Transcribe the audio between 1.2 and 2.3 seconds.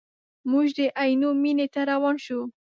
مینې ته روان